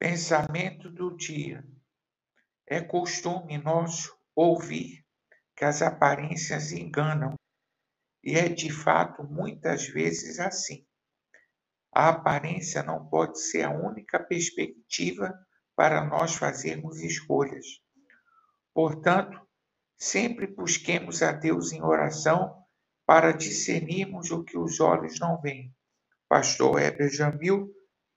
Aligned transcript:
Pensamento 0.00 0.88
do 0.88 1.14
dia. 1.14 1.62
É 2.66 2.80
costume 2.80 3.58
nosso 3.58 4.16
ouvir 4.34 5.04
que 5.54 5.62
as 5.62 5.82
aparências 5.82 6.72
enganam, 6.72 7.34
e 8.24 8.34
é 8.34 8.48
de 8.48 8.72
fato 8.72 9.22
muitas 9.22 9.86
vezes 9.86 10.40
assim. 10.40 10.86
A 11.94 12.08
aparência 12.08 12.82
não 12.82 13.10
pode 13.10 13.42
ser 13.42 13.64
a 13.64 13.76
única 13.76 14.18
perspectiva 14.18 15.38
para 15.76 16.02
nós 16.02 16.34
fazermos 16.34 16.98
escolhas. 17.00 17.66
Portanto, 18.72 19.38
sempre 19.98 20.46
busquemos 20.46 21.22
a 21.22 21.30
Deus 21.30 21.72
em 21.72 21.82
oração 21.82 22.64
para 23.04 23.32
discernirmos 23.32 24.30
o 24.30 24.42
que 24.44 24.56
os 24.56 24.80
olhos 24.80 25.20
não 25.20 25.38
veem. 25.42 25.76
Pastor 26.26 26.80
Heber 26.80 27.10
Jamil, 27.10 27.70